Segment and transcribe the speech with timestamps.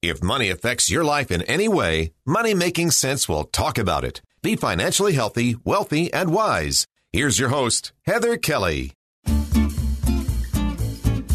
[0.00, 4.22] If money affects your life in any way, Money Making Sense will talk about it.
[4.42, 6.86] Be financially healthy, wealthy, and wise.
[7.12, 8.92] Here's your host, Heather Kelly.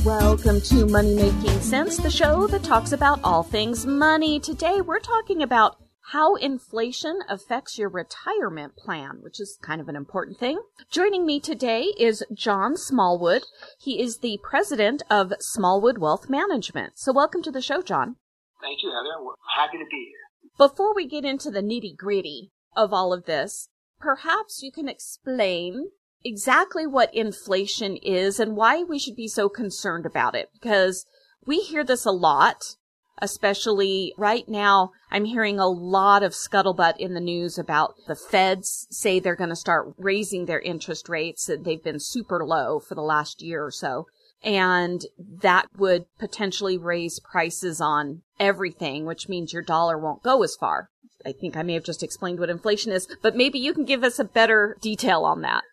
[0.06, 4.40] Welcome to Money Making Sense, the show that talks about all things money.
[4.40, 5.76] Today we're talking about
[6.14, 10.62] how inflation affects your retirement plan, which is kind of an important thing.
[10.90, 13.44] Joining me today is John Smallwood.
[13.78, 16.94] He is the president of Smallwood Wealth Management.
[16.96, 18.16] So welcome to the show, John.
[18.64, 19.22] Thank you, Heather.
[19.22, 20.50] We're happy to be here.
[20.58, 23.68] Before we get into the nitty gritty of all of this,
[24.00, 25.90] perhaps you can explain
[26.24, 30.48] exactly what inflation is and why we should be so concerned about it.
[30.54, 31.06] Because
[31.46, 32.78] we hear this a lot,
[33.22, 34.92] especially right now.
[35.12, 39.50] I'm hearing a lot of scuttlebutt in the news about the feds say they're going
[39.50, 41.50] to start raising their interest rates.
[41.50, 44.06] And they've been super low for the last year or so
[44.44, 50.56] and that would potentially raise prices on everything, which means your dollar won't go as
[50.56, 50.90] far.
[51.26, 54.04] I think I may have just explained what inflation is, but maybe you can give
[54.04, 55.64] us a better detail on that.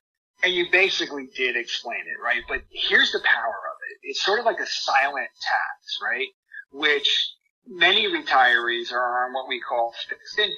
[0.43, 2.43] And you basically did explain it, right?
[2.49, 4.09] But here's the power of it.
[4.09, 6.29] It's sort of like a silent tax, right?
[6.73, 7.35] Which
[7.67, 10.55] many retirees are on what we call fixed income.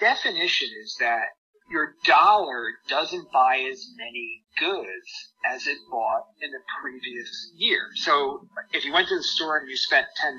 [0.00, 1.26] Definition is that
[1.70, 7.88] your dollar doesn't buy as many goods as it bought in the previous year.
[7.96, 10.38] So if you went to the store and you spent $10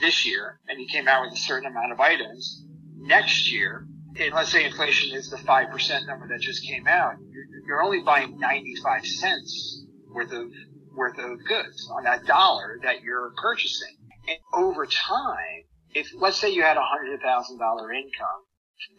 [0.00, 2.64] this year and you came out with a certain amount of items,
[2.96, 3.86] next year,
[4.18, 7.14] and let's say inflation is the 5% number that just came out,
[7.66, 10.50] you're, only buying 95 cents worth of,
[10.96, 13.94] worth of goods on that dollar that you're purchasing.
[14.26, 15.62] And over time,
[15.94, 18.42] if let's say you had a $100,000 income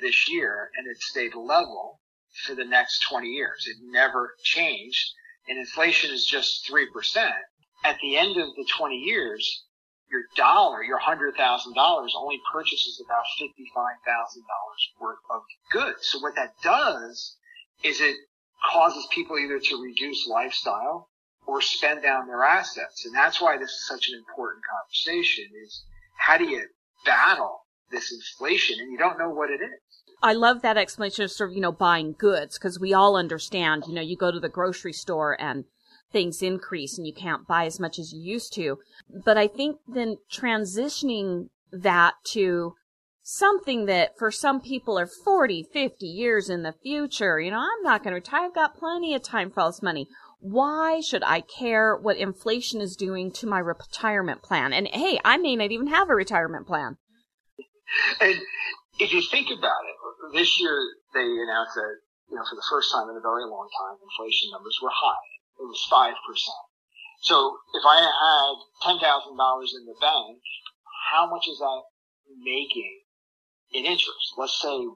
[0.01, 1.99] this year and it stayed level
[2.45, 3.67] for the next 20 years.
[3.67, 5.13] It never changed
[5.47, 6.85] and inflation is just 3%.
[7.83, 9.63] At the end of the 20 years,
[10.11, 11.35] your dollar, your $100,000
[12.15, 15.41] only purchases about $55,000 worth of
[15.71, 16.07] goods.
[16.07, 17.37] So what that does
[17.83, 18.15] is it
[18.71, 21.09] causes people either to reduce lifestyle
[21.47, 23.05] or spend down their assets.
[23.05, 25.83] And that's why this is such an important conversation is
[26.17, 26.67] how do you
[27.05, 27.61] battle
[27.91, 29.79] this inflation and you don't know what it is.
[30.21, 33.83] I love that explanation of sort of, you know, buying goods because we all understand,
[33.87, 35.63] you know, you go to the grocery store and
[36.11, 38.79] things increase and you can't buy as much as you used to.
[39.09, 42.75] But I think then transitioning that to
[43.21, 47.83] something that for some people are 40, 50 years in the future, you know, I'm
[47.83, 48.45] not going to retire.
[48.45, 50.07] I've got plenty of time for all this money.
[50.39, 54.73] Why should I care what inflation is doing to my retirement plan?
[54.73, 56.97] And hey, I may not even have a retirement plan.
[58.21, 58.35] And
[58.99, 59.95] if you think about it,
[60.33, 60.77] this year
[61.13, 61.95] they announced that,
[62.29, 65.25] you know, for the first time in a very long time, inflation numbers were high.
[65.59, 66.13] It was 5%.
[67.21, 70.39] So if I had $10,000 in the bank,
[71.11, 71.81] how much is that
[72.43, 73.01] making
[73.73, 74.37] in interest?
[74.37, 74.87] Let's say 1%.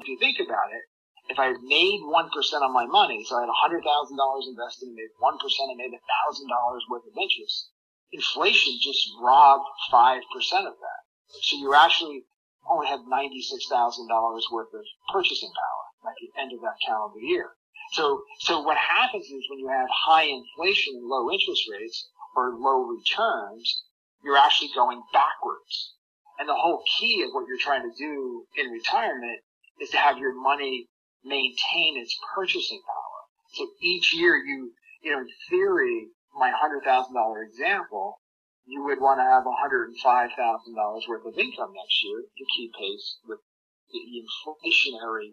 [0.00, 0.84] If you think about it,
[1.28, 5.34] if I made 1% on my money, so I had $100,000 invested and made 1%
[5.70, 7.70] and made $1,000 worth of interest,
[8.12, 11.05] inflation just robbed 5% of that.
[11.28, 12.24] So you actually
[12.68, 17.50] only have $96,000 worth of purchasing power at the end of that calendar year.
[17.92, 22.54] So, so what happens is when you have high inflation and low interest rates or
[22.58, 23.84] low returns,
[24.24, 25.94] you're actually going backwards.
[26.38, 29.40] And the whole key of what you're trying to do in retirement
[29.80, 30.88] is to have your money
[31.24, 33.20] maintain its purchasing power.
[33.54, 34.72] So each year you,
[35.02, 38.20] you know, in theory, my $100,000 example,
[38.66, 43.38] you would want to have $105,000 worth of income next year to keep pace with
[43.90, 45.30] the inflationary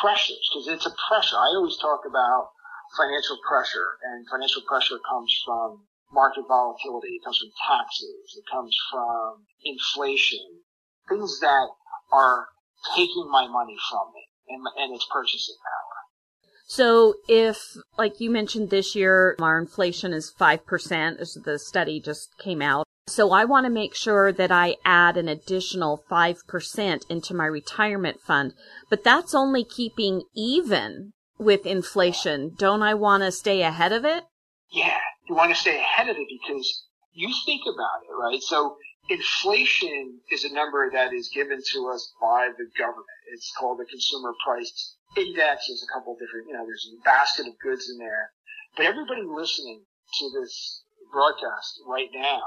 [0.00, 1.36] pressures, because it's a pressure.
[1.36, 2.50] I always talk about
[2.96, 8.74] financial pressure, and financial pressure comes from market volatility, it comes from taxes, it comes
[8.90, 10.62] from inflation,
[11.08, 11.66] things that
[12.12, 12.46] are
[12.94, 15.85] taking my money from me and, and its purchasing power.
[16.66, 22.36] So if, like you mentioned this year, our inflation is 5%, as the study just
[22.38, 22.84] came out.
[23.08, 28.20] So I want to make sure that I add an additional 5% into my retirement
[28.20, 28.52] fund,
[28.90, 32.54] but that's only keeping even with inflation.
[32.58, 34.24] Don't I want to stay ahead of it?
[34.72, 34.98] Yeah,
[35.28, 38.42] you want to stay ahead of it because you think about it, right?
[38.42, 38.76] So
[39.08, 43.06] inflation is a number that is given to us by the government.
[43.32, 45.66] It's called the consumer price index.
[45.68, 48.30] There's a couple different, you know, there's a basket of goods in there.
[48.76, 49.82] But everybody listening
[50.20, 50.82] to this
[51.12, 52.42] broadcast right now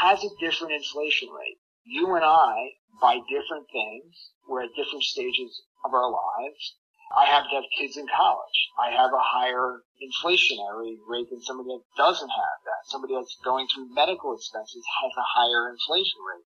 [0.00, 1.58] has a different inflation rate.
[1.84, 4.30] You and I buy different things.
[4.48, 6.76] We're at different stages of our lives.
[7.12, 8.58] I have to have kids in college.
[8.80, 12.80] I have a higher inflationary rate than somebody that doesn't have that.
[12.88, 16.48] Somebody that's going through medical expenses has a higher inflation rate.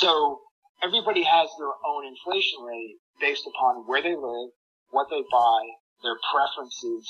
[0.00, 0.40] So
[0.82, 4.50] everybody has their own inflation rate based upon where they live,
[4.90, 5.60] what they buy,
[6.02, 7.04] their preferences,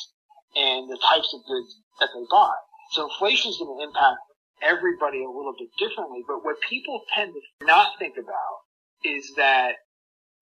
[0.54, 2.52] and the types of goods that they buy.
[2.92, 4.18] So inflation is going to impact
[4.60, 6.22] everybody a little bit differently.
[6.26, 8.66] But what people tend to not think about
[9.04, 9.81] is that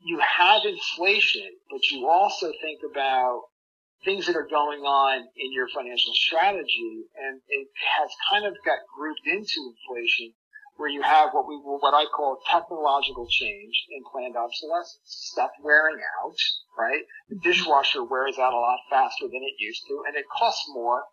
[0.02, 3.42] you have inflation, but you also think about
[4.04, 7.68] things that are going on in your financial strategy, and it
[7.98, 10.32] has kind of got grouped into inflation,
[10.76, 15.04] where you have what we what I call technological change and planned obsolescence.
[15.04, 16.36] Stuff wearing out,
[16.78, 17.02] right?
[17.28, 21.04] The dishwasher wears out a lot faster than it used to, and it costs more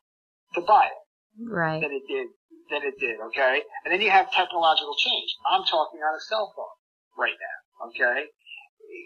[0.56, 1.81] to buy it right.
[1.81, 2.28] than it did
[2.72, 3.19] than it did.
[3.28, 5.36] Okay, and then you have technological change.
[5.51, 6.78] I'm talking on a cell phone
[7.19, 7.89] right now.
[7.89, 8.31] Okay,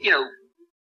[0.01, 0.27] you know,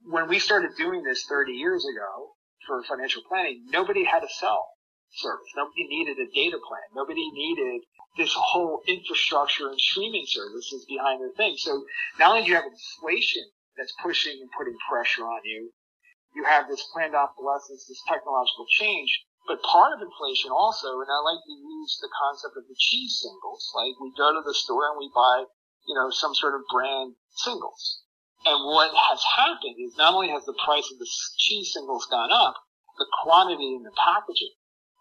[0.06, 2.36] when we started doing this 30 years ago
[2.68, 4.68] for financial planning, nobody had a cell
[5.12, 5.52] service.
[5.56, 6.88] Nobody needed a data plan.
[6.96, 7.82] Nobody needed
[8.18, 11.56] this whole infrastructure and streaming services behind their thing.
[11.58, 11.86] So
[12.20, 13.44] not only do you have inflation
[13.78, 15.72] that's pushing and putting pressure on you,
[16.36, 19.10] you have this planned obsolescence, this technological change,
[19.46, 23.22] but part of inflation also, and I like to use the concept of the cheese
[23.22, 25.46] singles, like we go to the store and we buy,
[25.86, 28.02] you know, some sort of brand singles.
[28.46, 32.32] And what has happened is not only has the price of the cheese singles gone
[32.32, 32.56] up,
[32.98, 34.54] the quantity in the packaging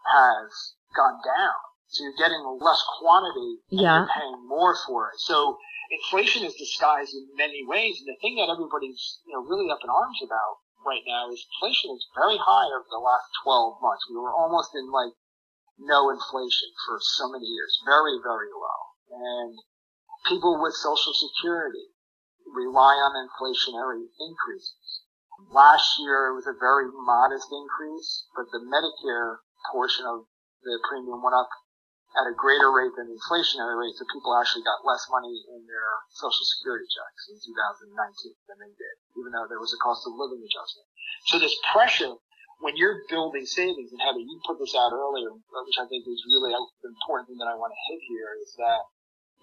[0.07, 1.59] has gone down.
[1.89, 3.97] So you're getting less quantity and Yeah.
[3.99, 5.21] you're paying more for it.
[5.21, 5.59] So
[5.91, 8.01] inflation is disguised in many ways.
[8.01, 11.45] And the thing that everybody's, you know, really up in arms about right now is
[11.55, 14.09] inflation is very high over the last 12 months.
[14.09, 15.13] We were almost in like
[15.79, 17.79] no inflation for so many years.
[17.85, 18.81] Very, very low.
[19.11, 19.59] And
[20.27, 21.92] people with social security
[22.53, 25.05] rely on inflationary increases.
[25.51, 30.29] Last year it was a very modest increase, but the Medicare portion of
[30.63, 31.49] the premium went up
[32.13, 35.65] at a greater rate than the inflationary rate, so people actually got less money in
[35.65, 37.97] their social security checks in 2019
[38.47, 40.87] than they did, even though there was a cost of living adjustment.
[41.33, 42.21] So this pressure
[42.63, 46.23] when you're building savings, and Heather, you put this out earlier, which I think is
[46.31, 48.87] really an important thing that I want to hit here, is that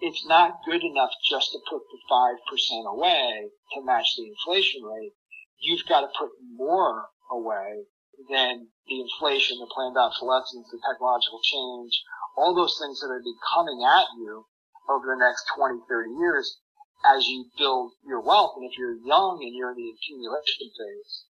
[0.00, 5.12] it's not good enough just to put the 5% away to match the inflation rate.
[5.60, 7.84] You've got to put more away
[8.28, 12.02] than the inflation, the planned obsolescence, the technological change,
[12.36, 14.46] all those things that are be coming at you
[14.88, 16.58] over the next 20, 30 years
[17.04, 18.54] as you build your wealth.
[18.56, 21.24] And if you're young and you're in the accumulation phase,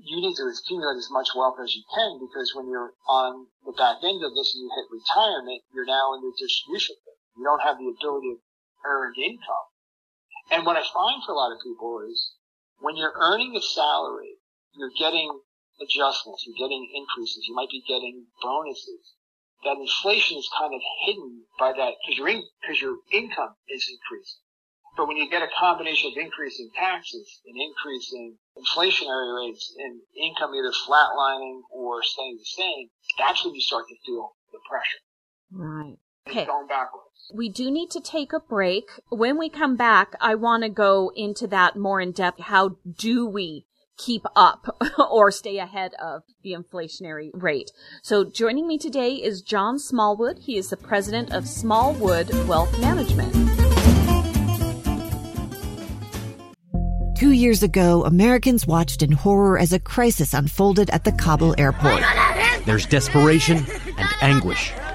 [0.00, 3.72] you need to accumulate as much wealth as you can because when you're on the
[3.76, 7.11] back end of this and you hit retirement, you're now in the distribution phase.
[7.42, 8.40] You don't have the ability to
[8.86, 9.66] earn income.
[10.54, 12.38] And what I find for a lot of people is
[12.78, 14.38] when you're earning a salary,
[14.78, 15.26] you're getting
[15.82, 19.18] adjustments, you're getting increases, you might be getting bonuses.
[19.64, 22.46] That inflation is kind of hidden by that because your in,
[22.78, 24.42] your income is increasing.
[24.96, 30.54] But when you get a combination of increasing taxes and increasing inflationary rates and income
[30.54, 32.86] either flatlining or staying the same,
[33.18, 35.02] that's when you start to feel the pressure.
[35.50, 35.98] Right.
[36.26, 36.46] It's Okay.
[36.46, 37.02] going backwards.
[37.34, 38.84] We do need to take a break.
[39.08, 42.40] When we come back, I want to go into that more in depth.
[42.40, 43.64] How do we
[43.96, 44.76] keep up
[45.10, 47.70] or stay ahead of the inflationary rate?
[48.02, 50.40] So joining me today is John Smallwood.
[50.40, 53.32] He is the president of Smallwood Wealth Management.
[57.16, 62.02] Two years ago, Americans watched in horror as a crisis unfolded at the Kabul airport.
[62.66, 63.58] There's desperation
[63.96, 64.72] and anguish.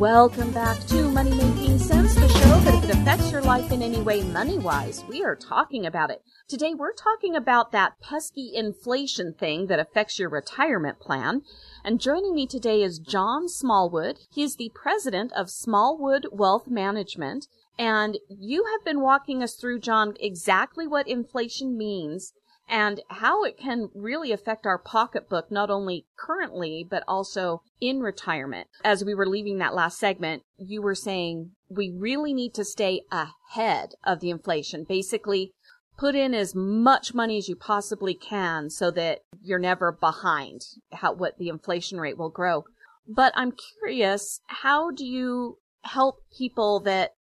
[0.00, 3.82] Welcome back to Money Making Sense, the show that if it affects your life in
[3.82, 6.22] any way money wise, we are talking about it.
[6.48, 11.42] Today we're talking about that pesky inflation thing that affects your retirement plan.
[11.84, 14.20] And joining me today is John Smallwood.
[14.32, 17.46] He is the president of Smallwood Wealth Management.
[17.78, 22.32] And you have been walking us through, John, exactly what inflation means
[22.70, 28.68] and how it can really affect our pocketbook, not only currently, but also in retirement.
[28.84, 33.02] As we were leaving that last segment, you were saying we really need to stay
[33.10, 34.86] ahead of the inflation.
[34.88, 35.52] Basically,
[35.98, 40.62] put in as much money as you possibly can so that you're never behind
[40.92, 42.64] how, what the inflation rate will grow.
[43.06, 47.14] But I'm curious, how do you help people that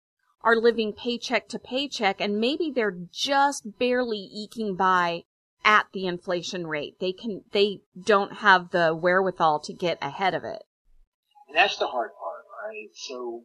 [0.43, 5.23] are living paycheck to paycheck and maybe they're just barely eking by
[5.67, 6.95] at the inflation rate.
[7.03, 10.63] They can, they don't have the wherewithal to get ahead of it.
[11.51, 12.89] And that's the hard part, right?
[13.11, 13.43] So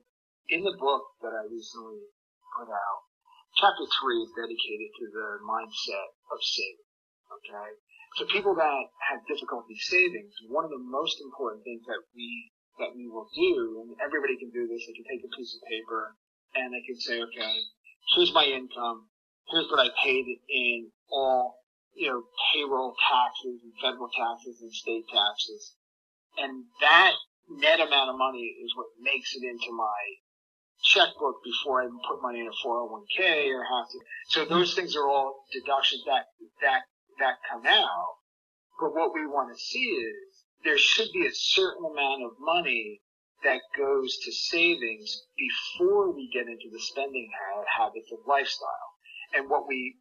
[0.47, 2.05] in the book that I recently
[2.53, 2.99] put out,
[3.57, 6.93] chapter three is dedicated to the mindset of saving.
[7.41, 7.69] Okay.
[8.21, 12.93] So people that have difficulty saving, one of the most important things that we, that
[12.93, 16.13] we will do, and everybody can do this, they can take a piece of paper
[16.53, 17.55] and they can say, okay,
[18.13, 19.07] here's my income,
[19.49, 21.60] here's what I paid in all
[21.95, 25.75] you know, payroll taxes and federal taxes and state taxes.
[26.37, 27.13] And that
[27.49, 29.99] net amount of money is what makes it into my
[30.83, 33.99] checkbook before I even put money in a 401k or have to.
[34.29, 36.25] So those things are all deductions that,
[36.61, 36.81] that,
[37.19, 38.15] that come out.
[38.79, 43.01] But what we want to see is there should be a certain amount of money
[43.43, 47.29] that goes to savings before we get into the spending
[47.77, 48.89] habits of lifestyle.
[49.33, 49.95] And what we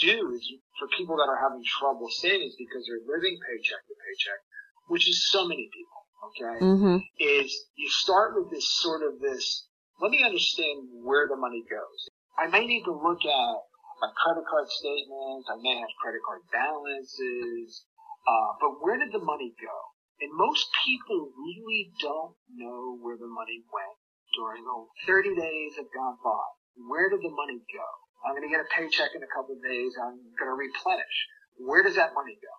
[0.00, 0.42] do is
[0.78, 4.40] for people that are having trouble savings because they're living paycheck to paycheck,
[4.88, 6.96] which is so many people, okay, mm-hmm.
[7.20, 9.66] is you start with this sort of this,
[10.00, 12.00] let me understand where the money goes.
[12.38, 13.56] I may need to look at
[14.02, 15.46] my credit card statements.
[15.46, 17.86] I may have credit card balances.
[18.26, 19.76] Uh, but where did the money go?
[20.20, 23.96] And most people really don't know where the money went
[24.34, 26.46] during the 30 days have gone by.
[26.88, 27.88] Where did the money go?
[28.24, 29.92] I'm going to get a paycheck in a couple of days.
[30.00, 31.16] I'm going to replenish.
[31.60, 32.54] Where does that money go?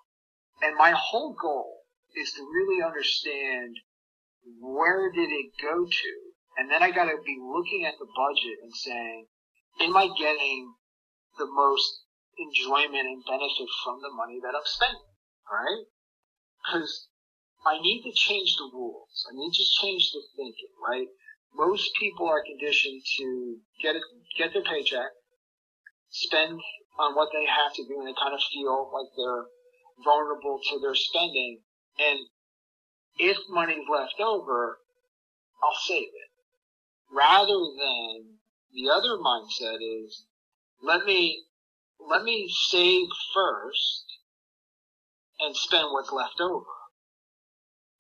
[0.68, 1.84] And my whole goal
[2.16, 3.76] is to really understand
[4.62, 6.12] where did it go to?
[6.58, 9.26] And then I got to be looking at the budget and saying,
[9.82, 10.74] am I getting
[11.38, 12.06] the most
[12.38, 15.10] enjoyment and benefit from the money that I'm spending?
[15.52, 15.84] Right?
[16.64, 17.10] Because
[17.66, 19.26] I need to change the rules.
[19.28, 21.08] I need to change the thinking, right?
[21.54, 24.04] Most people are conditioned to get it,
[24.38, 25.10] get their paycheck,
[26.16, 26.60] spend
[26.98, 29.46] on what they have to do and they kind of feel like they're
[30.04, 31.60] vulnerable to their spending.
[32.00, 32.20] And
[33.20, 34.80] if money's left over,
[35.64, 36.32] I'll save it.
[37.12, 38.40] Rather than
[38.74, 40.26] the other mindset is,
[40.82, 41.44] let me,
[42.00, 44.06] let me save first
[45.40, 46.76] and spend what's left over.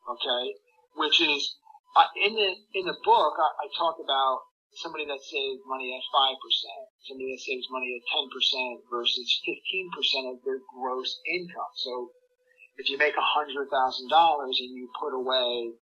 [0.09, 0.53] Okay?
[0.95, 1.55] Which is,
[1.97, 4.41] uh, in the, in the book, I, I talk about
[4.75, 6.35] somebody that saves money at 5%,
[7.07, 11.73] somebody that saves money at 10% versus 15% of their gross income.
[11.77, 12.09] So
[12.77, 15.73] if you make $100,000 and you put away,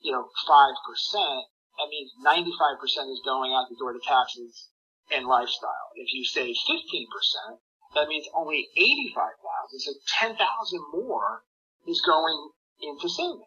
[0.00, 1.42] you know, 5%,
[1.78, 4.68] that means 95% is going out the door to taxes
[5.10, 5.90] and lifestyle.
[5.96, 7.58] If you save 15%,
[7.94, 11.42] that means only 85,000, so 10,000 more
[11.86, 12.50] is going
[12.80, 13.46] into savings.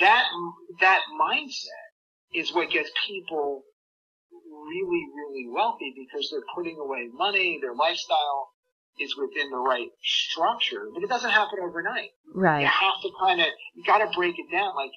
[0.00, 0.26] That,
[0.80, 1.88] that mindset
[2.34, 3.62] is what gets people
[4.66, 8.50] really, really wealthy because they're putting away money, their lifestyle
[9.00, 12.10] is within the right structure, but it doesn't happen overnight.
[12.34, 12.62] Right.
[12.62, 14.74] You have to kind of, you gotta break it down.
[14.74, 14.90] Like,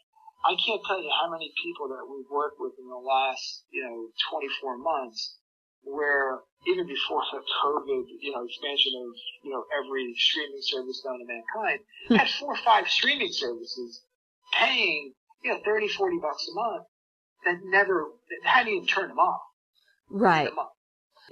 [0.43, 3.83] I can't tell you how many people that we've worked with in the last, you
[3.85, 5.37] know, 24 months
[5.83, 9.13] where even before the COVID, you know, expansion of,
[9.43, 12.15] you know, every streaming service known to mankind, hmm.
[12.15, 14.01] had four or five streaming services
[14.53, 15.13] paying,
[15.43, 16.85] you know, 30, 40 bucks a month
[17.45, 19.41] that never, that hadn't even turned them off.
[20.11, 20.51] Right.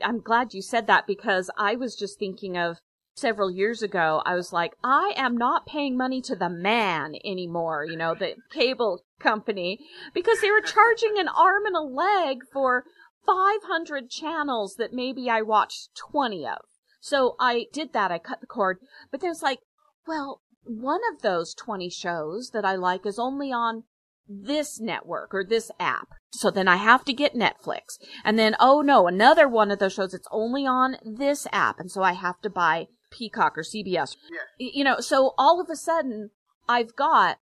[0.04, 2.78] I'm glad you said that because I was just thinking of
[3.16, 7.86] several years ago, I was like, I am not paying money to the man anymore,
[7.86, 9.80] you know, the cable company,
[10.14, 12.86] because they were charging an arm and a leg for
[13.26, 16.60] 500 channels that maybe I watched 20 of.
[17.02, 18.12] So I did that.
[18.12, 18.80] I cut the cord,
[19.12, 19.60] but there's like,
[20.08, 23.84] well, one of those 20 shows that I like is only on
[24.30, 26.10] this network or this app.
[26.32, 27.98] So then I have to get Netflix.
[28.24, 31.80] And then, oh no, another one of those shows, it's only on this app.
[31.80, 34.16] And so I have to buy Peacock or CBS.
[34.32, 34.70] Yeah.
[34.72, 36.30] You know, so all of a sudden
[36.68, 37.40] I've got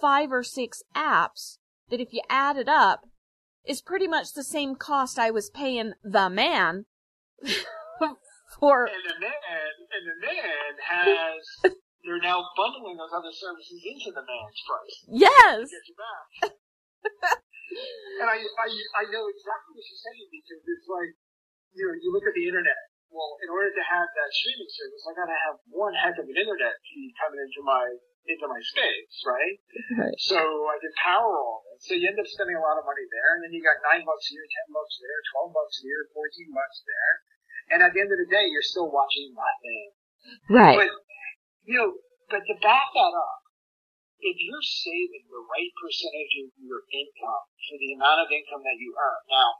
[0.00, 1.58] five or six apps
[1.90, 3.00] that if you add it up
[3.66, 6.86] is pretty much the same cost I was paying the man
[8.60, 8.86] for.
[8.86, 9.32] And the man,
[9.92, 14.96] and the man has they're now bundling those other services into the man's price.
[15.08, 15.68] Yes.
[15.68, 16.28] get you back.
[18.20, 21.12] and I, I, I know exactly what you're saying because it's like,
[21.76, 25.02] you know, you look at the internet well, in order to have that streaming service,
[25.02, 27.98] I gotta have one heck of an internet feed coming into my
[28.30, 29.58] into my space, right?
[29.98, 30.18] Right.
[30.22, 31.82] So I did power all of it.
[31.82, 34.06] So you end up spending a lot of money there, and then you got nine
[34.06, 37.12] bucks here, ten bucks there, twelve bucks here, fourteen bucks there,
[37.74, 39.84] and at the end of the day, you're still watching nothing.
[40.46, 40.78] Right.
[40.78, 40.90] But
[41.64, 41.90] you know,
[42.28, 43.40] but to back that up,
[44.20, 48.76] if you're saving the right percentage of your income for the amount of income that
[48.76, 49.50] you earn, now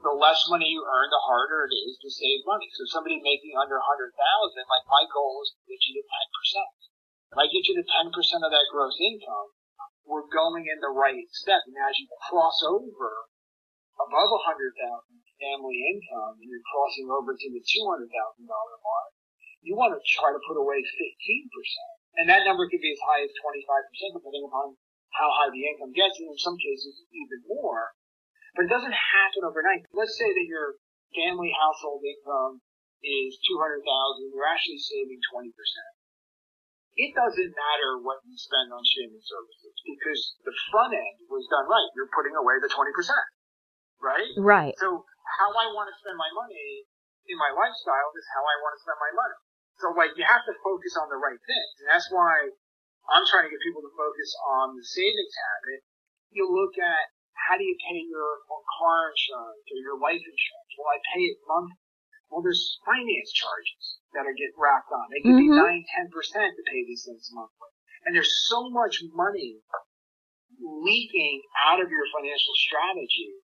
[0.00, 2.66] the less money you earn, the harder it is to save money.
[2.72, 6.26] So somebody making under hundred thousand, like my goal is to get you to ten
[6.32, 6.72] percent.
[7.32, 9.52] If I get you to ten percent of that gross income,
[10.08, 11.62] we're going in the right step.
[11.68, 13.28] And as you cross over
[14.00, 18.48] above a hundred thousand family income and you're crossing over to the two hundred thousand
[18.48, 19.12] dollar mark,
[19.62, 21.94] you want to try to put away fifteen percent.
[22.18, 24.76] And that number could be as high as twenty five percent depending upon
[25.16, 27.94] how high the income gets, and in some cases even more.
[28.58, 29.88] But it doesn't happen overnight.
[29.96, 30.76] Let's say that your
[31.16, 32.60] family household income
[33.02, 33.82] is 200,000,
[34.30, 35.50] you're actually saving 20%.
[36.92, 41.64] It doesn't matter what you spend on streaming services because the front end was done
[41.64, 41.88] right.
[41.96, 42.92] You're putting away the 20%,
[43.96, 44.30] right?
[44.36, 44.76] Right.
[44.76, 46.84] So how I want to spend my money
[47.32, 49.38] in my lifestyle is how I want to spend my money.
[49.82, 51.74] So like you have to focus on the right things.
[51.82, 52.30] And that's why
[53.10, 54.30] I'm trying to get people to focus
[54.62, 55.80] on the savings habit.
[56.30, 58.46] You look at how do you pay your
[58.78, 60.72] car insurance or your life insurance?
[60.78, 61.82] Well, I pay it monthly.
[62.30, 65.10] Well, there's finance charges that are get racked on.
[65.10, 65.50] They could Mhm.
[65.50, 67.68] be nine, ten percent to pay these things monthly.
[68.06, 69.60] And there's so much money
[70.60, 73.34] leaking out of your financial strategy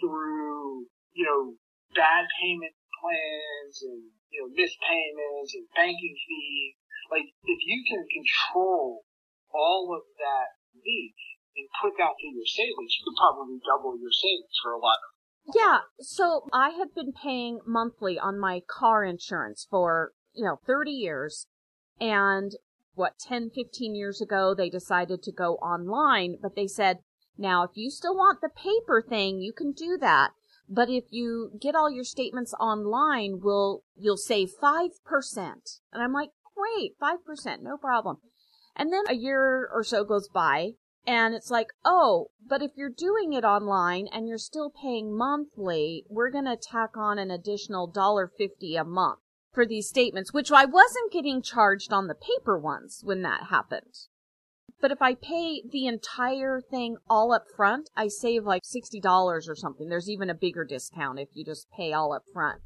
[0.00, 1.56] through, you know,
[1.94, 6.74] bad payment plans and, you know, missed payments and banking fees.
[7.10, 9.04] Like, if you can control
[9.52, 11.14] all of that leak
[11.56, 14.98] and put that to your savings, you could probably double your savings for a lot
[14.98, 20.58] of Yeah, so I had been paying monthly on my car insurance for, you know,
[20.66, 21.46] 30 years.
[22.00, 22.52] And
[22.94, 26.98] what, 10, 15 years ago, they decided to go online, but they said,
[27.38, 30.30] now, if you still want the paper thing, you can do that.
[30.68, 34.90] But if you get all your statements online, will you'll save 5%.
[35.92, 38.18] And I'm like, great, 5%, no problem.
[38.74, 40.72] And then a year or so goes by,
[41.06, 46.04] and it's like, oh, but if you're doing it online and you're still paying monthly,
[46.08, 49.20] we're going to tack on an additional $1.50 a month
[49.52, 54.08] for these statements, which I wasn't getting charged on the paper ones when that happened.
[54.80, 59.54] But if I pay the entire thing all up front, I save like $60 or
[59.54, 59.88] something.
[59.88, 62.60] There's even a bigger discount if you just pay all up front.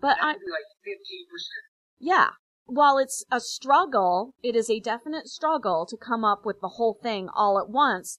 [0.00, 0.38] But I, like
[0.84, 1.64] fifteen percent.
[2.00, 2.30] yeah.
[2.64, 6.98] While it's a struggle, it is a definite struggle to come up with the whole
[7.00, 8.18] thing all at once.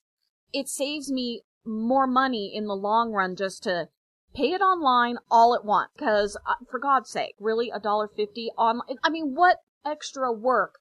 [0.54, 3.90] It saves me more money in the long run just to
[4.36, 5.90] pay it online all at once.
[5.98, 10.76] Cause uh, for God's sake, really a dollar fifty on, I mean, what extra work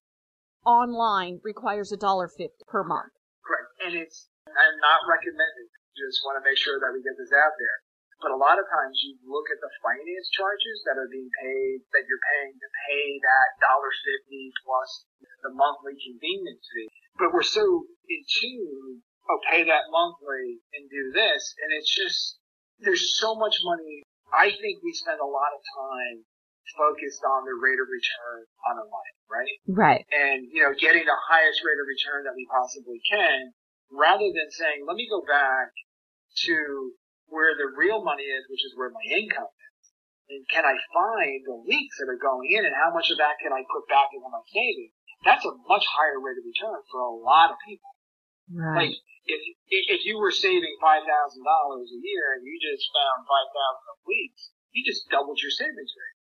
[0.65, 3.13] online requires a dollar fifty per month?
[3.45, 3.71] Correct.
[3.87, 5.69] And it's I'm not recommending.
[5.93, 7.79] Just want to make sure that we get this out there.
[8.23, 11.83] But a lot of times you look at the finance charges that are being paid,
[11.91, 15.05] that you're paying to pay that dollar fifty plus
[15.43, 16.87] the monthly convenience fee.
[17.19, 17.63] But we're so
[18.09, 21.55] in tune, oh, pay that monthly and do this.
[21.61, 22.39] And it's just,
[22.79, 24.07] there's so much money.
[24.33, 26.25] I think we spend a lot of time
[26.77, 29.57] focused on the rate of return on our money, right?
[29.69, 30.03] Right.
[30.13, 33.53] and you know getting the highest rate of return that we possibly can
[33.93, 35.73] rather than saying let me go back
[36.49, 36.57] to
[37.29, 39.85] where the real money is which is where my income is.
[40.33, 43.37] And can i find the leaks that are going in and how much of that
[43.41, 44.97] can i put back into my savings?
[45.25, 47.93] That's a much higher rate of return for a lot of people.
[48.75, 53.23] Like if if you were saving five thousand dollars a year and you just found
[53.23, 56.12] 5,000 of leaks you just doubled your savings rate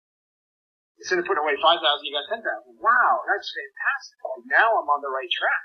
[1.03, 2.79] instead of putting away five thousand, you got ten thousand.
[2.79, 4.17] Wow, that's fantastic.
[4.47, 5.65] Now I'm on the right track.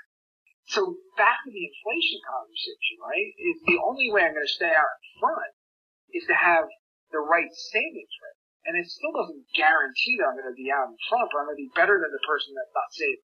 [0.68, 3.30] So back to the inflation conversation, right?
[3.40, 5.52] Is the only way I'm going to stay out in front
[6.12, 6.68] is to have
[7.08, 10.92] the right savings rate, and it still doesn't guarantee that I'm going to be out
[10.92, 13.26] in front, but I'm going to be better than the person that's not saving.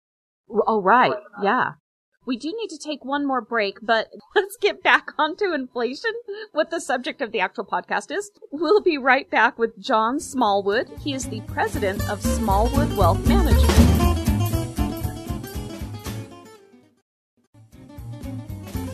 [0.69, 0.84] Oh.
[0.86, 1.17] Right.
[1.41, 1.82] Yeah.
[2.23, 6.12] We do need to take one more break, but let's get back onto inflation,
[6.51, 8.29] what the subject of the actual podcast is.
[8.51, 10.88] We'll be right back with John Smallwood.
[10.99, 14.12] He is the president of Smallwood Wealth Management.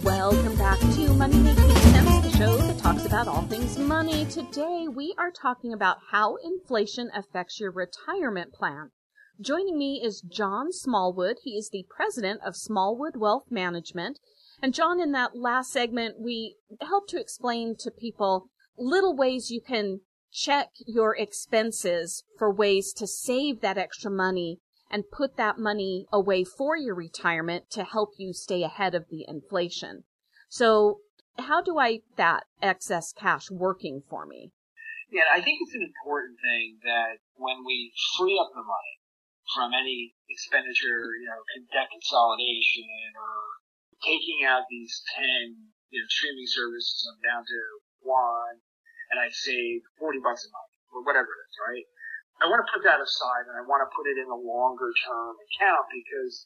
[0.05, 4.23] Welcome back to Money Making Sense, the show that talks about all things money.
[4.27, 8.91] Today we are talking about how inflation affects your retirement plan.
[9.39, 11.37] Joining me is John Smallwood.
[11.43, 14.19] He is the president of Smallwood Wealth Management.
[14.63, 19.61] And John, in that last segment, we helped to explain to people little ways you
[19.61, 24.57] can check your expenses for ways to save that extra money
[24.89, 29.23] and put that money away for your retirement to help you stay ahead of the
[29.27, 30.05] inflation.
[30.49, 31.01] So
[31.37, 34.51] how do I that excess cash working for me?
[35.11, 38.97] Yeah, I think it's an important thing that when we free up the money
[39.55, 41.39] from any expenditure, you know,
[41.71, 43.35] debt consolidation or
[44.03, 45.55] taking out these 10,
[45.89, 47.59] you know, streaming services, I'm down to
[48.03, 48.59] one,
[49.11, 51.85] and I save 40 bucks a month, or whatever it is, right?
[52.37, 54.93] I want to put that aside and I want to put it in a longer
[54.93, 56.45] term account because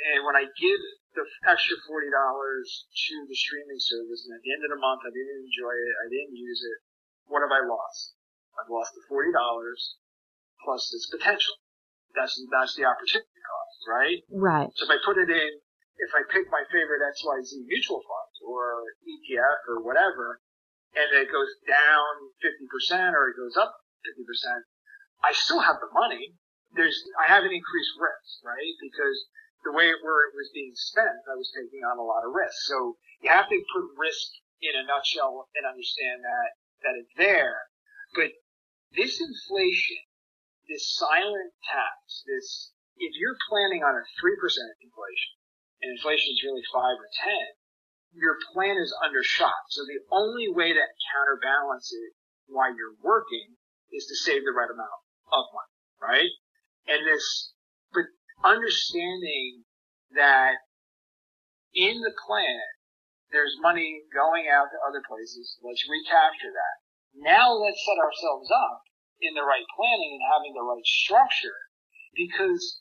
[0.00, 0.80] and when I give
[1.12, 5.04] the extra forty dollars to the streaming service and at the end of the month
[5.04, 6.78] I didn't enjoy it, I didn't use it,
[7.28, 8.16] what have I lost?
[8.56, 10.00] I've lost the forty dollars
[10.64, 11.60] plus its potential.
[12.16, 14.20] That's that's the opportunity cost, right?
[14.32, 14.70] Right.
[14.74, 15.52] So if I put it in
[15.96, 20.40] if I pick my favorite XYZ mutual fund or ETF or whatever,
[20.92, 23.72] and it goes down 50% or it goes up
[24.04, 24.60] 50%,
[25.24, 26.36] I still have the money.
[26.76, 28.74] There's, I have an increased risk, right?
[28.80, 29.16] Because
[29.64, 32.36] the way it, where it was being spent, I was taking on a lot of
[32.36, 32.56] risk.
[32.68, 34.28] So you have to put risk
[34.60, 36.48] in a nutshell and understand that,
[36.84, 37.56] that it's there.
[38.12, 38.36] But
[38.92, 40.00] this inflation,
[40.68, 44.34] this silent tax, this, if you're planning on a 3%
[44.82, 45.32] inflation,
[45.82, 47.46] and inflation is really five or ten,
[48.16, 49.68] your plan is undershot.
[49.68, 52.12] So the only way to counterbalance it
[52.48, 53.56] while you're working
[53.92, 55.02] is to save the right amount
[55.32, 56.32] of money, right?
[56.88, 57.52] And this,
[57.92, 58.08] but
[58.42, 59.64] understanding
[60.14, 60.56] that
[61.74, 62.64] in the plan,
[63.32, 65.58] there's money going out to other places.
[65.60, 66.76] Let's recapture that.
[67.20, 68.85] Now let's set ourselves up
[69.20, 71.56] in the right planning and having the right structure
[72.16, 72.80] because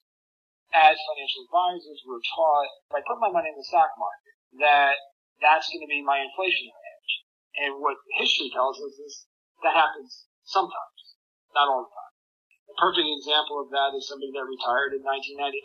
[0.76, 5.00] as financial advisors, we're taught if I put my money in the stock market, that
[5.40, 7.12] that's going to be my inflation hedge.
[7.56, 9.28] And what history tells us is
[9.64, 11.00] that happens sometimes,
[11.56, 12.14] not all the time.
[12.72, 15.56] A perfect example of that is somebody that retired in 1999.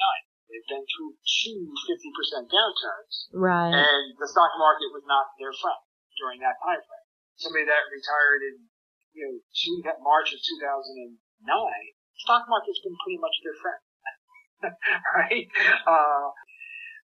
[0.50, 3.14] They've been through two 50% downturns.
[3.34, 3.74] Right.
[3.74, 5.82] And the stock market was not their friend
[6.18, 7.06] during that time frame.
[7.38, 8.56] Somebody that retired in,
[9.12, 11.16] you know, two, March of 2009,
[12.16, 13.82] stock market's been pretty much their friend.
[15.16, 15.48] right?
[15.86, 16.28] Uh,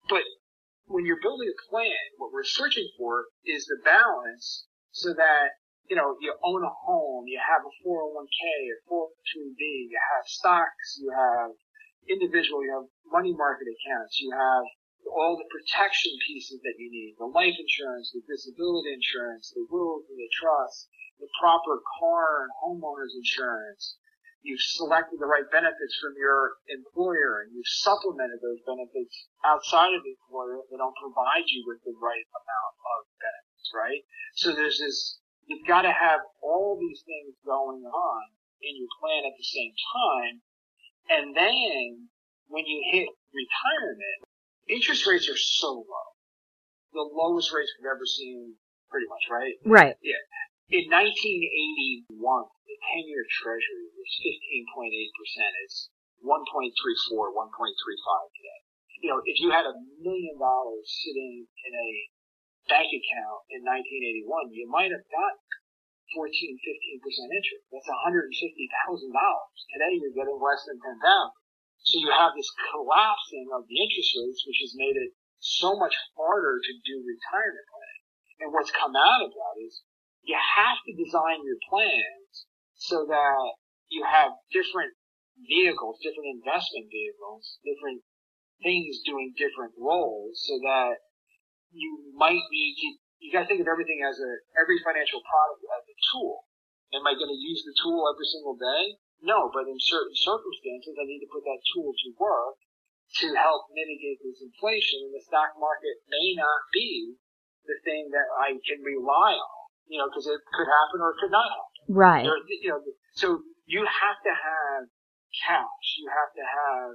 [0.09, 0.23] but
[0.87, 5.97] when you're building a plan, what we're searching for is the balance so that, you
[5.97, 11.11] know, you own a home, you have a 401k, a 403b, you have stocks, you
[11.11, 11.51] have
[12.09, 14.64] individual, you have money market accounts, you have
[15.11, 20.05] all the protection pieces that you need, the life insurance, the disability insurance, the wills
[20.11, 20.88] and the trust,
[21.21, 23.97] the proper car and homeowners insurance,
[24.43, 30.05] you've selected the right benefits from your employer and you've supplemented those benefits outside of
[30.05, 34.03] the employer that don't provide you with the right amount of benefits, right?
[34.39, 38.23] So there's this, you've got to have all these things going on
[38.63, 40.35] in your plan at the same time.
[41.11, 42.09] And then
[42.49, 44.19] when you hit retirement,
[44.69, 46.09] interest rates are so low.
[46.95, 48.55] The lowest rates we've ever seen
[48.91, 49.55] pretty much, right?
[49.65, 49.97] Right.
[50.03, 50.23] Yeah.
[50.67, 55.63] In 1981, the 10-year treasury was 15.8%.
[55.63, 55.95] It's
[56.27, 57.39] 1.34, 1.35
[58.35, 58.61] today.
[58.99, 61.91] You know, if you had a million dollars sitting in a
[62.67, 65.39] bank account in 1981, you might have got
[66.19, 67.63] 14, 15% interest.
[67.71, 68.27] That's $150,000.
[69.71, 70.99] Today you're getting less than 10,000.
[71.87, 75.95] So you have this collapsing of the interest rates, which has made it so much
[76.19, 78.03] harder to do retirement planning.
[78.43, 79.86] And what's come out of that is
[80.27, 83.47] you have to design your plans so that
[83.89, 84.91] you have different
[85.47, 88.03] vehicles, different investment vehicles, different
[88.61, 90.99] things doing different roles so that
[91.71, 92.89] you might need to,
[93.23, 96.43] you gotta think of everything as a, every financial product as a tool.
[96.99, 98.99] Am I gonna use the tool every single day?
[99.23, 102.59] No, but in certain circumstances I need to put that tool to work
[103.23, 107.15] to help mitigate this inflation and the stock market may not be
[107.62, 109.56] the thing that I can rely on
[109.87, 111.83] you know, because it could happen or it could not happen.
[111.88, 112.25] Right.
[112.27, 112.83] There, you know,
[113.14, 114.90] so you have to have
[115.46, 115.87] cash.
[115.99, 116.90] You have to have,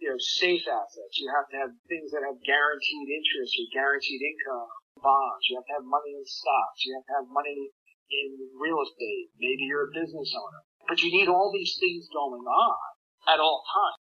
[0.00, 1.14] you know, safe assets.
[1.16, 4.68] You have to have things that have guaranteed interest or guaranteed income,
[5.00, 5.44] bonds.
[5.48, 6.84] You have to have money in stocks.
[6.84, 7.72] You have to have money
[8.12, 8.28] in
[8.60, 9.32] real estate.
[9.40, 10.62] Maybe you're a business owner.
[10.88, 12.76] But you need all these things going on
[13.28, 14.00] at all times.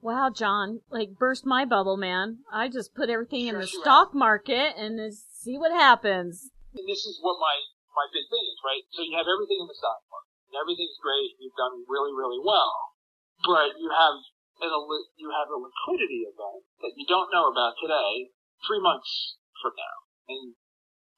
[0.00, 2.38] Wow, John, like burst my bubble, man.
[2.52, 7.18] I just put everything in the stock market and see what happens and this is
[7.20, 7.56] what my
[7.92, 8.84] my big thing is, right?
[8.94, 11.34] So you have everything in the stock market, and everything's great.
[11.42, 12.94] You've done really, really well,
[13.42, 14.22] but you have
[14.62, 14.72] an,
[15.18, 18.30] you have a liquidity event that you don't know about today,
[18.62, 19.96] three months from now,
[20.30, 20.54] and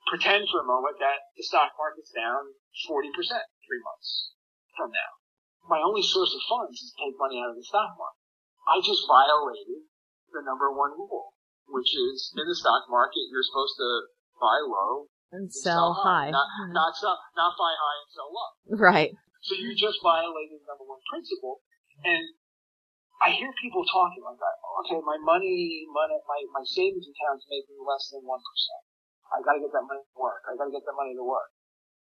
[0.09, 2.57] pretend for a moment that the stock market's down
[2.89, 3.45] forty percent.
[3.69, 4.35] three months
[4.75, 5.13] from now.
[5.69, 8.27] My only source of funds is to take money out of the stock market.
[8.67, 9.87] I just violated
[10.33, 11.35] the number one rule,
[11.71, 14.11] which is in the stock market, you're supposed to
[14.43, 16.29] buy low and sell, sell high.
[16.29, 16.35] high.
[16.35, 16.73] Not, mm-hmm.
[16.75, 18.51] not, sell, not buy high and sell low.
[18.79, 19.11] Right.
[19.47, 21.63] So you just violated the number one principle.
[22.05, 22.25] And
[23.21, 24.57] I hear people talking like that.
[24.85, 28.33] Okay, my money, money, my, my savings account's making less than 1%.
[29.31, 30.43] I gotta get that money to work.
[30.49, 31.53] I gotta get that money to work.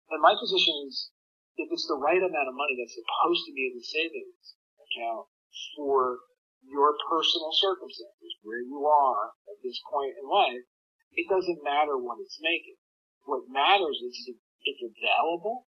[0.10, 1.14] And my position is,
[1.60, 5.30] if it's the right amount of money that's supposed to be in the savings account
[5.78, 6.26] for
[6.66, 10.66] your personal circumstances, where you are at this point in life,
[11.14, 12.80] it doesn't matter what it's making.
[13.26, 15.68] What matters is it's available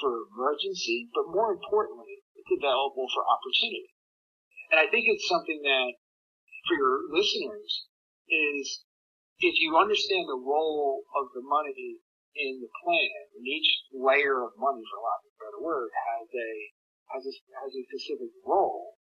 [0.00, 3.92] for emergency, but more importantly, it's available for opportunity.
[4.72, 5.90] And I think it's something that
[6.66, 7.86] for your listeners
[8.28, 8.82] is
[9.38, 12.00] if you understand the role of the money
[12.36, 16.28] in the plan, and each layer of money, for lack of a better word, has
[16.28, 16.52] a
[17.16, 17.32] has a
[17.64, 18.96] has a specific role,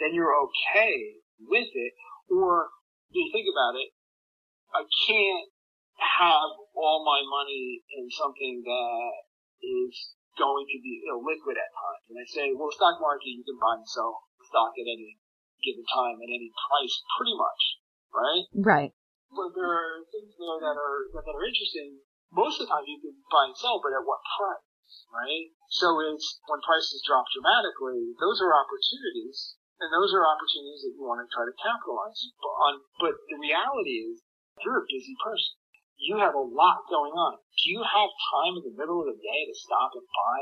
[0.00, 1.92] then you're okay with it.
[2.30, 2.68] Or
[3.10, 3.92] you think about it,
[4.72, 5.48] I can't
[5.98, 9.12] have all my money in something that
[9.62, 12.04] is going to be illiquid at times.
[12.14, 15.18] And I say, well, stock market, you can buy and sell stock at any
[15.62, 17.62] given time at any price, pretty much,
[18.14, 18.44] right?
[18.54, 18.92] Right.
[19.28, 22.00] But there are things there that are that are interesting.
[22.32, 25.52] Most of the time, you can buy and sell, but at what price, right?
[25.72, 31.04] So it's when prices drop dramatically, those are opportunities, and those are opportunities that you
[31.04, 32.84] want to try to capitalize on.
[33.00, 34.24] But the reality is,
[34.64, 35.56] you're a busy person.
[35.98, 37.42] You have a lot going on.
[37.58, 40.40] Do you have time in the middle of the day to stop and buy?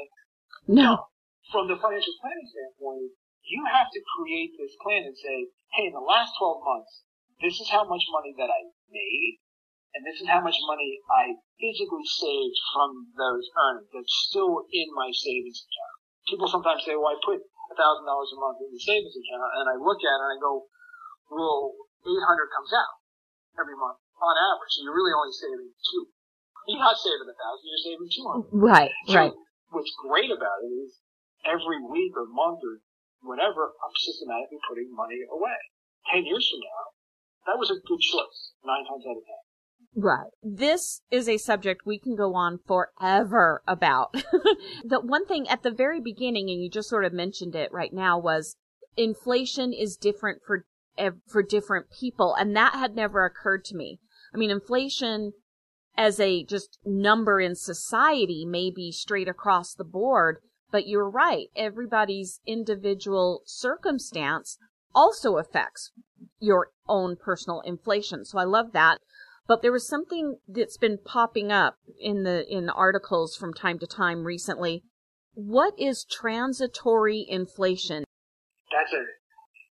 [0.69, 1.09] No.
[1.49, 5.97] From the financial planning standpoint, you have to create this plan and say, hey, in
[5.97, 7.09] the last 12 months,
[7.41, 8.61] this is how much money that I
[8.93, 9.41] made,
[9.97, 14.93] and this is how much money I physically saved from those earnings that's still in
[14.93, 15.97] my savings account.
[16.29, 19.77] People sometimes say, well, I put $1,000 a month in the savings account, and I
[19.81, 20.69] look at it and I go,
[21.33, 21.73] well,
[22.05, 22.13] 800
[22.53, 23.01] comes out
[23.57, 24.73] every month on average.
[24.77, 26.05] So you're really only saving two.
[26.67, 28.51] You're not saving a thousand, you're saving 200.
[28.51, 29.35] Right, so right.
[29.71, 30.99] What's great about it is
[31.47, 32.83] every week or month or
[33.23, 35.59] whenever, I'm systematically putting money away.
[36.11, 36.83] Ten years from now,
[37.47, 39.43] that was a good choice, nine times out of ten.
[39.97, 40.31] Right.
[40.43, 44.13] This is a subject we can go on forever about.
[44.85, 47.93] the one thing at the very beginning, and you just sort of mentioned it right
[47.93, 48.57] now, was
[48.97, 50.67] inflation is different for
[50.99, 54.01] eh, for different people, and that had never occurred to me.
[54.35, 55.33] I mean, inflation
[55.97, 60.39] as a just number in society may be straight across the board,
[60.71, 61.47] but you're right.
[61.57, 64.59] Everybody's individual circumstance
[64.95, 65.93] also affects
[66.39, 68.25] your own personal inflation.
[68.25, 68.99] So I love that.
[69.47, 73.87] But there was something that's been popping up in the, in articles from time to
[73.87, 74.83] time recently.
[75.35, 78.05] What is transitory inflation?
[78.73, 79.05] That's a,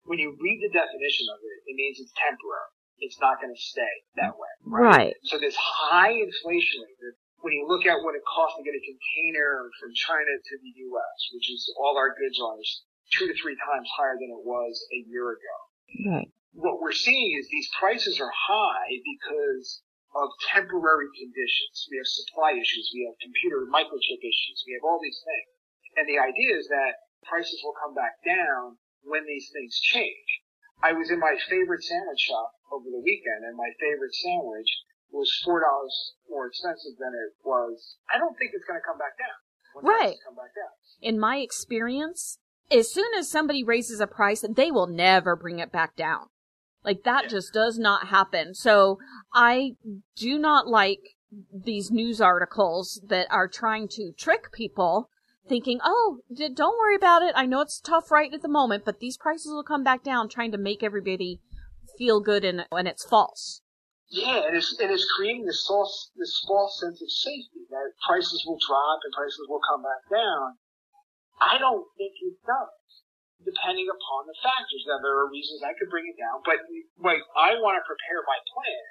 [0.05, 2.74] when you read the definition of it, it means it's temporary.
[2.99, 4.51] It's not going to stay that way.
[4.63, 5.11] Right?
[5.11, 5.13] right.
[5.23, 8.83] So this high inflation rate, when you look at what it costs to get a
[8.83, 13.35] container from China to the U.S., which is all our goods are, is two to
[13.37, 15.55] three times higher than it was a year ago.
[16.09, 16.29] Right.
[16.55, 19.83] What we're seeing is these prices are high because
[20.15, 21.75] of temporary conditions.
[21.91, 22.87] We have supply issues.
[22.95, 24.63] We have computer microchip issues.
[24.63, 25.49] We have all these things.
[25.99, 30.27] And the idea is that prices will come back down when these things change.
[30.83, 34.69] I was in my favorite sandwich shop over the weekend and my favorite sandwich
[35.11, 37.97] was four dollars more expensive than it was.
[38.13, 39.83] I don't think it's going to come back down.
[39.83, 40.15] Right.
[40.25, 40.71] Come back down.
[41.01, 42.39] In my experience,
[42.71, 46.27] as soon as somebody raises a price, they will never bring it back down.
[46.83, 47.29] Like that yeah.
[47.29, 48.53] just does not happen.
[48.53, 48.99] So
[49.33, 49.71] I
[50.15, 50.99] do not like
[51.53, 55.09] these news articles that are trying to trick people
[55.47, 56.19] thinking, oh,
[56.53, 57.33] don't worry about it.
[57.35, 60.29] I know it's tough right at the moment, but these prices will come back down
[60.29, 61.41] trying to make everybody
[61.97, 63.61] feel good and, and it's false.
[64.09, 68.43] Yeah, and it's, and it's creating this false, this false sense of safety that prices
[68.45, 70.61] will drop and prices will come back down.
[71.41, 73.03] I don't think it does,
[73.43, 74.85] depending upon the factors.
[74.87, 76.61] Now, there are reasons I could bring it down, but
[77.01, 78.85] like, I want to prepare my plan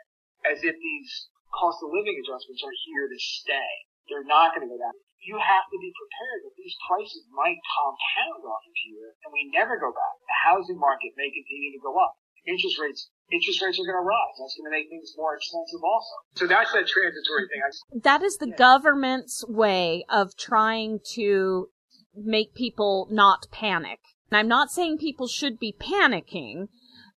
[0.51, 1.11] as if these
[1.55, 3.71] cost of living adjustments are here to stay.
[4.11, 4.93] They're not going to go down.
[5.23, 9.49] You have to be prepared that these prices might compound off of here and we
[9.55, 10.15] never go back.
[10.27, 14.07] The housing market may continue to go up interest rates interest rates are going to
[14.07, 14.37] rise.
[14.39, 16.15] That's going to make things more expensive also.
[16.35, 18.03] So that's that transitory thing.
[18.03, 18.57] That is the yeah.
[18.57, 21.69] government's way of trying to
[22.15, 23.99] make people not panic.
[24.31, 26.69] And I'm not saying people should be panicking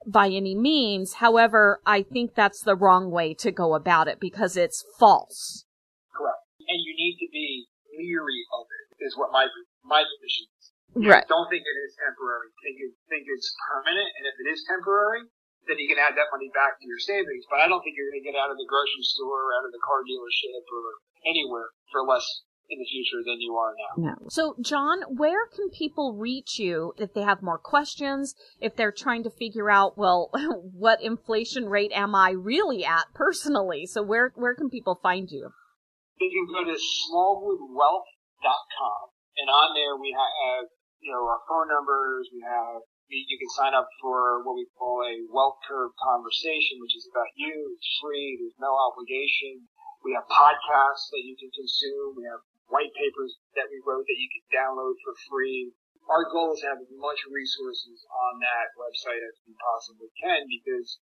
[0.06, 1.16] by any means.
[1.16, 5.66] However, I think that's the wrong way to go about it because it's false.
[6.16, 6.38] Correct.
[6.68, 9.04] And you need to be leery of it.
[9.04, 9.50] is what my
[9.82, 10.72] my position is.
[10.96, 11.26] Right.
[11.28, 12.50] Don't think it is temporary.
[12.64, 15.28] Think it, think it's permanent, and if it is temporary,
[15.68, 17.44] then you can add that money back to your savings.
[17.52, 19.68] But I don't think you're going to get out of the grocery store, or out
[19.68, 22.26] of the car dealership, or anywhere for less
[22.70, 24.12] in the future than you are now.
[24.12, 24.28] No.
[24.30, 29.24] So, John, where can people reach you if they have more questions, if they're trying
[29.24, 30.30] to figure out, well,
[30.74, 33.86] what inflation rate am I really at personally?
[33.86, 35.52] So where, where can people find you?
[36.20, 40.66] You can go to smallwoodwealth.com and on there we have,
[41.00, 45.00] you know, our phone numbers, we have you can sign up for what we call
[45.00, 47.72] a wealth curve conversation, which is about you.
[47.80, 48.36] It's free.
[48.36, 49.64] There's no obligation.
[50.04, 52.20] We have podcasts that you can consume.
[52.20, 55.72] We have white papers that we wrote that you can download for free.
[56.12, 60.44] Our goal is to have as much resources on that website as we possibly can
[60.48, 61.00] because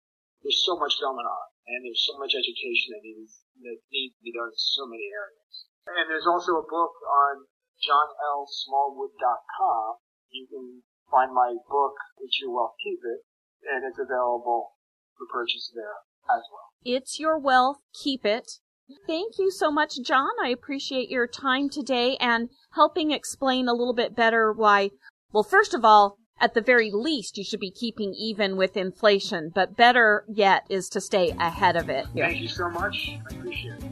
[0.42, 4.22] there's so much going on and there's so much education that needs, that needs to
[4.24, 5.66] be done in so many areas.
[5.86, 7.46] And there's also a book on
[7.80, 9.96] johnlsmallwood.com.
[10.30, 13.24] You can find my book, It's Your Wealth Keep It,
[13.66, 14.76] and it's available
[15.16, 15.98] for purchase there
[16.30, 16.70] as well.
[16.84, 18.60] It's Your Wealth Keep It
[19.06, 20.30] Thank you so much, John.
[20.42, 24.90] I appreciate your time today and helping explain a little bit better why,
[25.32, 29.50] well, first of all, at the very least, you should be keeping even with inflation,
[29.54, 32.06] but better yet is to stay ahead of it.
[32.14, 33.12] Thank you so much.
[33.30, 33.90] I appreciate it.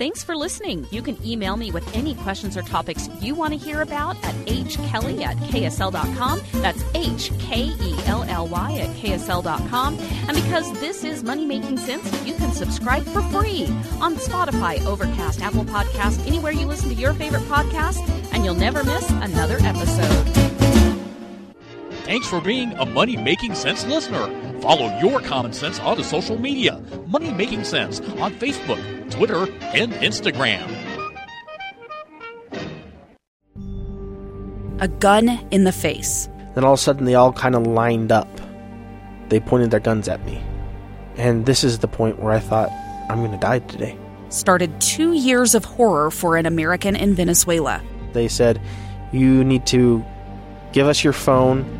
[0.00, 0.86] Thanks for listening.
[0.90, 4.34] You can email me with any questions or topics you want to hear about at
[4.46, 6.40] hkelly at ksl.com.
[6.54, 9.98] That's H K E L L Y at ksl.com.
[9.98, 13.66] And because this is Money Making Sense, you can subscribe for free
[14.00, 18.00] on Spotify, Overcast, Apple Podcast, anywhere you listen to your favorite podcast,
[18.32, 20.39] and you'll never miss another episode.
[22.10, 24.26] Thanks for being a Money Making Sense listener.
[24.60, 26.82] Follow your common sense onto social media.
[27.06, 28.80] Money Making Sense on Facebook,
[29.12, 30.66] Twitter, and Instagram.
[34.80, 36.28] A gun in the face.
[36.56, 38.26] Then all of a sudden, they all kind of lined up.
[39.28, 40.42] They pointed their guns at me.
[41.16, 42.70] And this is the point where I thought,
[43.08, 43.96] I'm going to die today.
[44.30, 47.80] Started two years of horror for an American in Venezuela.
[48.14, 48.60] They said,
[49.12, 50.04] You need to
[50.72, 51.79] give us your phone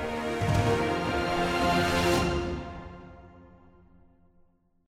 [0.53, 0.80] Thank you.